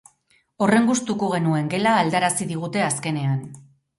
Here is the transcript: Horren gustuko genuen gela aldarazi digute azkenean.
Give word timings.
Horren 0.65 0.87
gustuko 0.91 1.29
genuen 1.33 1.69
gela 1.75 1.93
aldarazi 2.03 2.49
digute 2.55 2.83
azkenean. 2.89 3.39